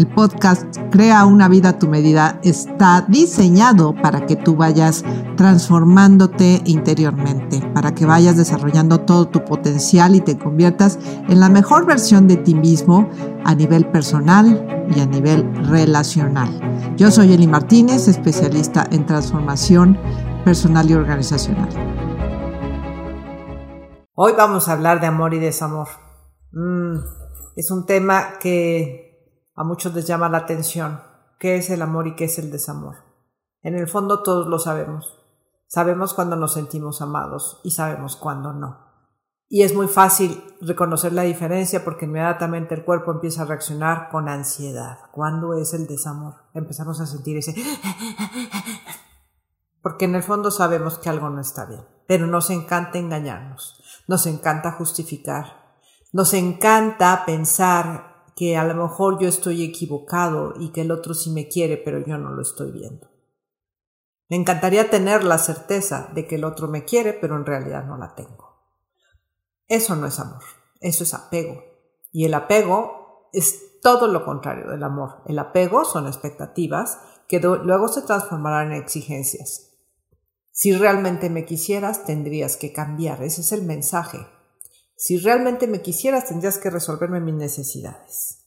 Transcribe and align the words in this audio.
El 0.00 0.06
podcast 0.06 0.78
Crea 0.90 1.26
una 1.26 1.46
vida 1.46 1.68
a 1.68 1.78
tu 1.78 1.86
medida 1.86 2.40
está 2.42 3.02
diseñado 3.06 3.94
para 3.94 4.24
que 4.24 4.34
tú 4.34 4.56
vayas 4.56 5.04
transformándote 5.36 6.62
interiormente, 6.64 7.60
para 7.74 7.94
que 7.94 8.06
vayas 8.06 8.38
desarrollando 8.38 9.02
todo 9.02 9.28
tu 9.28 9.44
potencial 9.44 10.14
y 10.14 10.22
te 10.22 10.38
conviertas 10.38 10.98
en 11.28 11.38
la 11.38 11.50
mejor 11.50 11.84
versión 11.84 12.28
de 12.28 12.38
ti 12.38 12.54
mismo 12.54 13.10
a 13.44 13.54
nivel 13.54 13.90
personal 13.90 14.88
y 14.96 15.00
a 15.00 15.06
nivel 15.06 15.44
relacional. 15.66 16.48
Yo 16.96 17.10
soy 17.10 17.34
Eli 17.34 17.46
Martínez, 17.46 18.08
especialista 18.08 18.86
en 18.90 19.04
transformación 19.04 19.98
personal 20.46 20.90
y 20.90 20.94
organizacional. 20.94 21.68
Hoy 24.14 24.32
vamos 24.34 24.66
a 24.66 24.72
hablar 24.72 24.98
de 25.02 25.08
amor 25.08 25.34
y 25.34 25.40
desamor. 25.40 25.88
Mm, 26.52 26.96
es 27.54 27.70
un 27.70 27.84
tema 27.84 28.38
que 28.40 29.09
a 29.60 29.64
muchos 29.64 29.94
les 29.94 30.06
llama 30.06 30.28
la 30.28 30.38
atención. 30.38 31.00
¿Qué 31.38 31.56
es 31.56 31.70
el 31.70 31.82
amor 31.82 32.06
y 32.06 32.16
qué 32.16 32.24
es 32.24 32.38
el 32.38 32.50
desamor? 32.50 32.96
En 33.62 33.74
el 33.74 33.88
fondo 33.88 34.22
todos 34.22 34.46
lo 34.46 34.58
sabemos. 34.58 35.18
Sabemos 35.66 36.14
cuando 36.14 36.36
nos 36.36 36.54
sentimos 36.54 37.02
amados 37.02 37.60
y 37.62 37.72
sabemos 37.72 38.16
cuando 38.16 38.52
no. 38.52 38.90
Y 39.48 39.62
es 39.62 39.74
muy 39.74 39.88
fácil 39.88 40.42
reconocer 40.60 41.12
la 41.12 41.22
diferencia 41.22 41.84
porque 41.84 42.06
inmediatamente 42.06 42.74
el 42.74 42.84
cuerpo 42.84 43.10
empieza 43.10 43.42
a 43.42 43.46
reaccionar 43.46 44.08
con 44.10 44.28
ansiedad. 44.28 44.98
¿Cuándo 45.12 45.54
es 45.54 45.74
el 45.74 45.86
desamor? 45.86 46.34
Empezamos 46.54 47.00
a 47.00 47.06
sentir 47.06 47.36
ese... 47.36 47.54
Porque 49.82 50.04
en 50.04 50.14
el 50.14 50.22
fondo 50.22 50.50
sabemos 50.50 50.98
que 50.98 51.08
algo 51.08 51.30
no 51.30 51.40
está 51.40 51.64
bien, 51.64 51.80
pero 52.06 52.26
nos 52.26 52.50
encanta 52.50 52.98
engañarnos 52.98 53.80
nos 54.10 54.26
encanta 54.26 54.72
justificar, 54.72 55.78
nos 56.12 56.34
encanta 56.34 57.22
pensar 57.24 58.09
que 58.40 58.56
a 58.56 58.64
lo 58.64 58.74
mejor 58.74 59.20
yo 59.20 59.28
estoy 59.28 59.62
equivocado 59.62 60.54
y 60.58 60.72
que 60.72 60.80
el 60.80 60.92
otro 60.92 61.12
sí 61.12 61.28
me 61.28 61.46
quiere, 61.46 61.76
pero 61.76 61.98
yo 61.98 62.16
no 62.16 62.30
lo 62.30 62.40
estoy 62.40 62.72
viendo. 62.72 63.06
Me 64.30 64.36
encantaría 64.36 64.88
tener 64.88 65.24
la 65.24 65.36
certeza 65.36 66.08
de 66.14 66.26
que 66.26 66.36
el 66.36 66.44
otro 66.44 66.66
me 66.66 66.86
quiere, 66.86 67.12
pero 67.12 67.36
en 67.36 67.44
realidad 67.44 67.84
no 67.84 67.98
la 67.98 68.14
tengo. 68.14 68.64
Eso 69.68 69.94
no 69.94 70.06
es 70.06 70.18
amor, 70.18 70.42
eso 70.80 71.04
es 71.04 71.12
apego. 71.12 71.62
Y 72.12 72.24
el 72.24 72.32
apego 72.32 73.28
es 73.34 73.78
todo 73.82 74.06
lo 74.06 74.24
contrario 74.24 74.70
del 74.70 74.84
amor. 74.84 75.20
El 75.26 75.38
apego 75.38 75.84
son 75.84 76.06
expectativas 76.06 76.98
que 77.28 77.40
luego 77.40 77.88
se 77.88 78.00
transformarán 78.00 78.72
en 78.72 78.80
exigencias. 78.80 79.74
Si 80.50 80.72
realmente 80.72 81.28
me 81.28 81.44
quisieras, 81.44 82.06
tendrías 82.06 82.56
que 82.56 82.72
cambiar. 82.72 83.22
Ese 83.22 83.42
es 83.42 83.52
el 83.52 83.64
mensaje. 83.64 84.26
Si 85.00 85.16
realmente 85.16 85.66
me 85.66 85.80
quisieras, 85.80 86.28
tendrías 86.28 86.58
que 86.58 86.68
resolverme 86.68 87.20
mis 87.20 87.34
necesidades. 87.34 88.46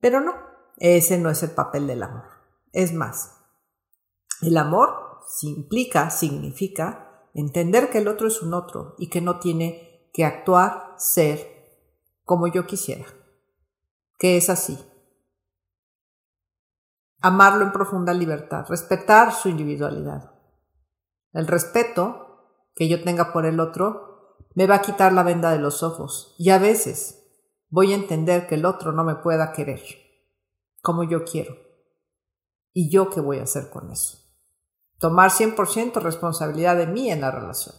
Pero 0.00 0.20
no, 0.20 0.32
ese 0.78 1.18
no 1.18 1.28
es 1.28 1.42
el 1.42 1.50
papel 1.50 1.86
del 1.86 2.02
amor. 2.02 2.24
Es 2.72 2.94
más, 2.94 3.42
el 4.40 4.56
amor 4.56 5.20
implica, 5.42 6.08
significa 6.08 7.28
entender 7.34 7.90
que 7.90 7.98
el 7.98 8.08
otro 8.08 8.28
es 8.28 8.40
un 8.40 8.54
otro 8.54 8.94
y 8.96 9.10
que 9.10 9.20
no 9.20 9.38
tiene 9.38 10.08
que 10.14 10.24
actuar, 10.24 10.94
ser 10.96 11.46
como 12.24 12.46
yo 12.46 12.66
quisiera. 12.66 13.04
Que 14.18 14.38
es 14.38 14.48
así. 14.48 14.78
Amarlo 17.20 17.66
en 17.66 17.72
profunda 17.72 18.14
libertad, 18.14 18.64
respetar 18.66 19.34
su 19.34 19.50
individualidad. 19.50 20.32
El 21.34 21.46
respeto 21.46 22.46
que 22.74 22.88
yo 22.88 23.04
tenga 23.04 23.30
por 23.34 23.44
el 23.44 23.60
otro 23.60 24.11
me 24.54 24.66
va 24.66 24.76
a 24.76 24.82
quitar 24.82 25.12
la 25.12 25.22
venda 25.22 25.50
de 25.50 25.58
los 25.58 25.82
ojos 25.82 26.34
y 26.38 26.50
a 26.50 26.58
veces 26.58 27.24
voy 27.68 27.92
a 27.92 27.96
entender 27.96 28.46
que 28.46 28.56
el 28.56 28.64
otro 28.64 28.92
no 28.92 29.04
me 29.04 29.16
pueda 29.16 29.52
querer 29.52 29.82
como 30.82 31.04
yo 31.04 31.24
quiero. 31.24 31.56
¿Y 32.74 32.90
yo 32.90 33.10
qué 33.10 33.20
voy 33.20 33.38
a 33.38 33.44
hacer 33.44 33.70
con 33.70 33.90
eso? 33.90 34.18
Tomar 34.98 35.30
100% 35.30 36.00
responsabilidad 36.00 36.76
de 36.76 36.86
mí 36.86 37.10
en 37.10 37.20
la 37.20 37.30
relación. 37.30 37.74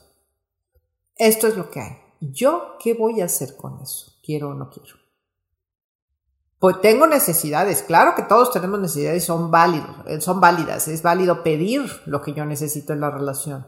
Esto 1.16 1.48
es 1.48 1.58
lo 1.58 1.70
que 1.70 1.82
hay. 1.82 1.98
¿Yo 2.20 2.78
qué 2.80 2.94
voy 2.94 3.22
a 3.22 3.26
hacer 3.26 3.56
con 3.56 3.82
eso? 3.82 4.14
¿Quiero 4.24 4.50
o 4.50 4.54
no 4.54 4.70
quiero? 4.70 4.96
Pues 6.60 6.80
tengo 6.80 7.08
necesidades, 7.08 7.84
claro 7.84 8.16
que 8.16 8.24
todos 8.24 8.52
tenemos 8.52 8.80
necesidades, 8.80 9.26
son 9.26 9.52
válidos, 9.52 9.98
eh, 10.08 10.22
son 10.22 10.40
válidas, 10.40 10.88
es 10.88 11.04
válido 11.04 11.44
pedir 11.44 11.82
lo 12.06 12.22
que 12.22 12.34
yo 12.34 12.46
necesito 12.46 12.94
en 12.94 13.02
la 13.02 13.12
relación. 13.12 13.68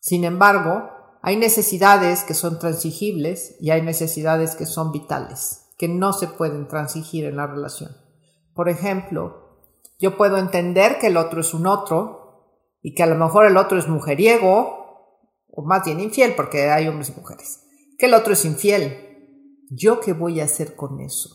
Sin 0.00 0.24
embargo, 0.24 0.90
hay 1.26 1.38
necesidades 1.38 2.22
que 2.22 2.34
son 2.34 2.58
transigibles 2.58 3.56
y 3.58 3.70
hay 3.70 3.80
necesidades 3.80 4.56
que 4.56 4.66
son 4.66 4.92
vitales, 4.92 5.70
que 5.78 5.88
no 5.88 6.12
se 6.12 6.28
pueden 6.28 6.68
transigir 6.68 7.24
en 7.24 7.36
la 7.36 7.46
relación. 7.46 7.92
Por 8.52 8.68
ejemplo, 8.68 9.58
yo 9.98 10.18
puedo 10.18 10.36
entender 10.36 10.98
que 10.98 11.06
el 11.06 11.16
otro 11.16 11.40
es 11.40 11.54
un 11.54 11.66
otro 11.66 12.68
y 12.82 12.94
que 12.94 13.04
a 13.04 13.06
lo 13.06 13.14
mejor 13.14 13.46
el 13.46 13.56
otro 13.56 13.78
es 13.78 13.88
mujeriego, 13.88 14.84
o 15.48 15.64
más 15.64 15.82
bien 15.86 16.00
infiel, 16.00 16.34
porque 16.36 16.70
hay 16.70 16.88
hombres 16.88 17.08
y 17.08 17.18
mujeres, 17.18 17.64
que 17.96 18.04
el 18.04 18.12
otro 18.12 18.34
es 18.34 18.44
infiel. 18.44 19.64
¿Yo 19.70 20.00
qué 20.00 20.12
voy 20.12 20.40
a 20.42 20.44
hacer 20.44 20.76
con 20.76 21.00
eso? 21.00 21.30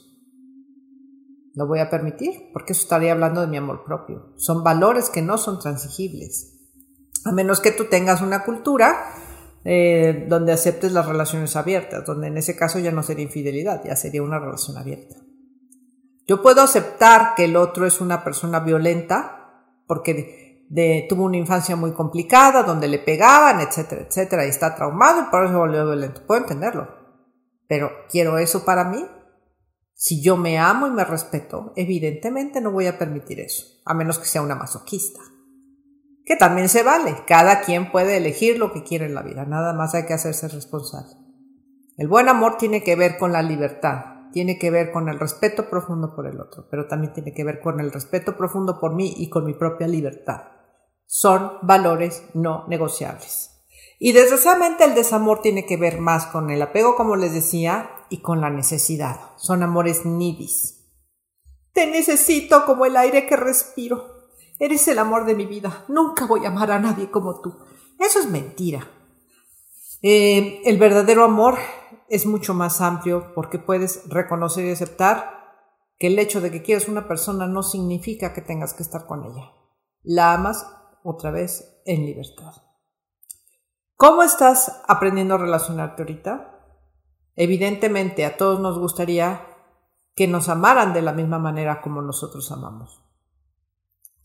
lo 1.55 1.67
voy 1.67 1.79
a 1.79 1.89
permitir, 1.89 2.51
porque 2.53 2.73
eso 2.73 2.83
estaría 2.83 3.11
hablando 3.11 3.41
de 3.41 3.47
mi 3.47 3.57
amor 3.57 3.83
propio. 3.83 4.33
Son 4.37 4.63
valores 4.63 5.09
que 5.09 5.21
no 5.21 5.37
son 5.37 5.59
transigibles. 5.59 6.55
A 7.25 7.33
menos 7.33 7.59
que 7.59 7.71
tú 7.71 7.85
tengas 7.89 8.21
una 8.21 8.45
cultura 8.45 8.95
eh, 9.65 10.25
donde 10.27 10.53
aceptes 10.53 10.91
las 10.91 11.07
relaciones 11.07 11.55
abiertas, 11.55 12.05
donde 12.05 12.27
en 12.27 12.37
ese 12.37 12.55
caso 12.55 12.79
ya 12.79 12.91
no 12.91 13.03
sería 13.03 13.25
infidelidad, 13.25 13.83
ya 13.83 13.95
sería 13.95 14.23
una 14.23 14.39
relación 14.39 14.77
abierta. 14.77 15.15
Yo 16.27 16.41
puedo 16.41 16.61
aceptar 16.61 17.33
que 17.35 17.45
el 17.45 17.55
otro 17.55 17.85
es 17.85 18.01
una 18.01 18.23
persona 18.23 18.59
violenta 18.59 19.39
porque 19.87 20.65
tuvo 21.09 21.25
una 21.25 21.37
infancia 21.37 21.75
muy 21.75 21.93
complicada, 21.93 22.63
donde 22.63 22.87
le 22.87 22.99
pegaban, 22.99 23.59
etcétera, 23.59 24.05
etcétera, 24.07 24.45
y 24.45 24.49
está 24.49 24.75
traumado 24.75 25.21
y 25.21 25.31
por 25.31 25.45
eso 25.45 25.57
volvió 25.57 25.85
violento. 25.85 26.21
Puedo 26.27 26.41
entenderlo. 26.41 26.87
Pero 27.67 27.89
¿quiero 28.09 28.37
eso 28.37 28.63
para 28.63 28.83
mí? 28.83 29.05
Si 29.93 30.21
yo 30.21 30.37
me 30.37 30.57
amo 30.57 30.87
y 30.87 30.91
me 30.91 31.03
respeto, 31.03 31.73
evidentemente 31.75 32.61
no 32.61 32.71
voy 32.71 32.87
a 32.87 32.97
permitir 32.97 33.39
eso, 33.39 33.65
a 33.85 33.93
menos 33.93 34.17
que 34.17 34.25
sea 34.25 34.41
una 34.41 34.55
masoquista. 34.55 35.19
Que 36.25 36.35
también 36.35 36.69
se 36.69 36.83
vale, 36.83 37.23
cada 37.27 37.61
quien 37.61 37.91
puede 37.91 38.17
elegir 38.17 38.59
lo 38.59 38.71
que 38.71 38.83
quiere 38.83 39.05
en 39.05 39.15
la 39.15 39.23
vida, 39.23 39.45
nada 39.45 39.73
más 39.73 39.95
hay 39.95 40.05
que 40.05 40.13
hacerse 40.13 40.47
responsable. 40.47 41.15
El 41.97 42.07
buen 42.07 42.29
amor 42.29 42.57
tiene 42.57 42.83
que 42.83 42.95
ver 42.95 43.17
con 43.17 43.31
la 43.31 43.41
libertad, 43.41 44.19
tiene 44.31 44.57
que 44.57 44.71
ver 44.71 44.91
con 44.91 45.09
el 45.09 45.19
respeto 45.19 45.69
profundo 45.69 46.15
por 46.15 46.27
el 46.27 46.39
otro, 46.39 46.67
pero 46.69 46.87
también 46.87 47.13
tiene 47.13 47.33
que 47.33 47.43
ver 47.43 47.59
con 47.59 47.79
el 47.79 47.91
respeto 47.91 48.37
profundo 48.37 48.79
por 48.79 48.95
mí 48.95 49.13
y 49.17 49.29
con 49.29 49.45
mi 49.45 49.53
propia 49.53 49.87
libertad. 49.87 50.43
Son 51.05 51.53
valores 51.63 52.23
no 52.35 52.65
negociables. 52.67 53.49
Y 53.99 54.13
desgraciadamente 54.13 54.85
el 54.85 54.95
desamor 54.95 55.41
tiene 55.41 55.65
que 55.65 55.75
ver 55.75 55.99
más 55.99 56.27
con 56.27 56.49
el 56.51 56.61
apego, 56.61 56.95
como 56.95 57.17
les 57.17 57.33
decía, 57.33 57.89
y 58.09 58.21
con 58.21 58.39
la 58.39 58.49
necesidad. 58.49 59.19
Son 59.37 59.61
amores 59.61 60.05
nidis. 60.05 60.87
Te 61.73 61.85
necesito 61.85 62.65
como 62.65 62.85
el 62.85 62.95
aire 62.95 63.27
que 63.27 63.35
respiro. 63.35 64.18
Eres 64.59 64.87
el 64.89 64.99
amor 64.99 65.25
de 65.25 65.35
mi 65.35 65.45
vida. 65.45 65.85
Nunca 65.87 66.27
voy 66.27 66.45
a 66.45 66.49
amar 66.49 66.71
a 66.71 66.79
nadie 66.79 67.09
como 67.09 67.39
tú. 67.41 67.57
Eso 67.97 68.19
es 68.19 68.29
mentira. 68.29 68.87
Eh, 70.01 70.61
el 70.65 70.77
verdadero 70.77 71.23
amor 71.23 71.57
es 72.09 72.25
mucho 72.25 72.53
más 72.53 72.81
amplio 72.81 73.33
porque 73.33 73.57
puedes 73.57 74.07
reconocer 74.09 74.65
y 74.65 74.71
aceptar 74.71 75.39
que 75.97 76.07
el 76.07 76.19
hecho 76.19 76.41
de 76.41 76.51
que 76.51 76.61
quieras 76.61 76.87
una 76.87 77.07
persona 77.07 77.47
no 77.47 77.63
significa 77.63 78.33
que 78.33 78.41
tengas 78.41 78.73
que 78.73 78.83
estar 78.83 79.05
con 79.05 79.23
ella. 79.23 79.53
La 80.03 80.33
amas 80.33 80.65
otra 81.03 81.31
vez 81.31 81.81
en 81.85 82.05
libertad. 82.05 82.53
¿Cómo 83.95 84.23
estás 84.23 84.81
aprendiendo 84.87 85.35
a 85.35 85.39
relacionarte 85.39 86.03
ahorita? 86.03 86.55
Evidentemente 87.35 88.25
a 88.25 88.37
todos 88.37 88.59
nos 88.59 88.79
gustaría 88.79 89.45
que 90.15 90.27
nos 90.27 90.49
amaran 90.49 90.93
de 90.93 91.01
la 91.01 91.13
misma 91.13 91.39
manera 91.39 91.81
como 91.81 92.01
nosotros 92.01 92.51
amamos. 92.51 93.08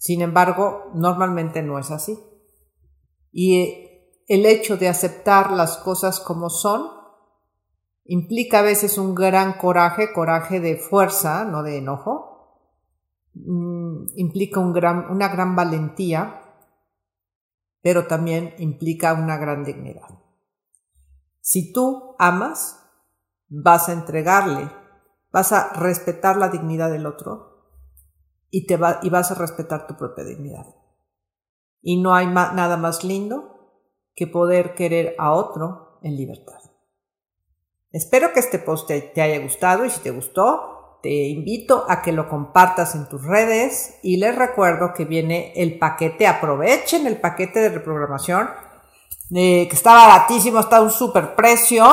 Sin 0.05 0.21
embargo, 0.21 0.91
normalmente 0.93 1.63
no 1.63 1.79
es 1.79 1.91
así. 1.91 2.19
Y 3.33 3.89
el 4.29 4.45
hecho 4.45 4.77
de 4.77 4.91
aceptar 4.91 5.51
las 5.51 5.79
cosas 5.79 6.21
como 6.21 6.51
son 6.51 6.91
implica 8.05 8.59
a 8.59 8.63
veces 8.63 8.99
un 8.99 9.15
gran 9.15 9.55
coraje, 9.57 10.13
coraje 10.13 10.61
de 10.61 10.77
fuerza, 10.77 11.47
no 11.47 11.63
de 11.63 11.79
enojo. 11.79 12.61
Mm, 13.33 14.09
implica 14.17 14.61
una 14.61 15.29
gran 15.29 15.57
valentía, 15.57 16.53
pero 17.81 18.07
también 18.07 18.55
implica 18.59 19.15
una 19.15 19.39
gran 19.39 19.65
dignidad. 19.65 20.19
Si 21.41 21.73
tú 21.73 22.15
amas, 22.19 22.79
vas 23.49 23.89
a 23.89 23.95
entregarle, 23.95 24.71
vas 25.33 25.53
a 25.53 25.73
respetar 25.73 26.37
la 26.37 26.51
dignidad 26.51 26.91
del 26.91 27.07
otro 27.07 27.54
y, 28.55 28.67
te 28.67 28.79
y 29.03 29.11
vas 29.11 29.33
a 29.33 29.35
respetar 29.35 29.89
tu 29.89 29.97
propia 29.97 30.23
dignidad. 30.23 30.67
Y 31.83 32.01
no 32.01 32.15
hay 32.15 32.29
nada 32.29 32.77
más 32.77 33.03
lindo 33.03 33.83
que 34.15 34.29
poder 34.29 34.75
querer 34.75 35.17
a 35.19 35.33
otro 35.33 35.99
en 36.03 36.17
libertad. 36.17 36.61
Espero 37.91 38.33
que 38.33 38.39
este 38.39 38.61
post 38.61 38.87
te 38.87 39.21
haya 39.21 39.41
gustado 39.41 39.85
y 39.85 39.91
si 39.91 40.01
te 40.01 40.13
gustó, 40.13 41.01
te 41.03 41.11
invito 41.11 41.85
a 41.89 42.01
que 42.01 42.13
lo 42.13 42.29
compartas 42.29 42.95
en 42.95 43.09
tus 43.09 43.25
redes 43.25 43.99
y 44.05 44.19
les 44.19 44.37
recuerdo 44.37 44.95
que 44.95 45.05
viene 45.05 45.53
el 45.57 45.79
paquete, 45.79 46.29
aprovechen 46.29 47.09
el 47.09 47.21
paquete 47.21 47.59
de 47.59 47.71
reprogramación, 47.71 48.49
eh, 49.35 49.67
que 49.69 49.75
está 49.75 49.95
baratísimo, 49.95 50.61
está 50.61 50.77
a 50.77 50.83
un 50.83 50.93
super 50.93 51.35
precio, 51.35 51.85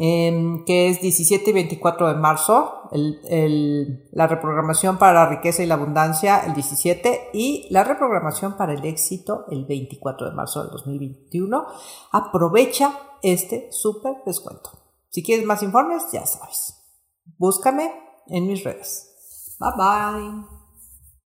em, 0.00 0.64
que 0.64 0.88
es 0.88 1.00
17 1.00 1.50
y 1.50 1.52
24 1.52 2.08
de 2.08 2.14
marzo, 2.14 2.88
la 2.90 4.26
reprogramación 4.26 4.98
para 4.98 5.24
la 5.24 5.28
riqueza 5.28 5.62
y 5.62 5.66
la 5.66 5.74
abundancia 5.74 6.40
el 6.46 6.54
17 6.54 7.30
y 7.32 7.66
la 7.70 7.84
reprogramación 7.84 8.56
para 8.56 8.72
el 8.72 8.84
éxito 8.84 9.44
el 9.50 9.66
24 9.66 10.30
de 10.30 10.36
marzo 10.36 10.62
del 10.62 10.70
2021. 10.70 11.66
Aprovecha 12.12 12.98
este 13.22 13.68
super 13.72 14.16
descuento. 14.24 14.70
Si 15.10 15.22
quieres 15.22 15.46
más 15.46 15.62
informes, 15.62 16.04
ya 16.12 16.26
sabes. 16.26 16.74
Búscame 17.38 17.92
en 18.28 18.46
mis 18.46 18.64
redes. 18.64 19.56
Bye 19.58 19.72
bye. 19.76 20.57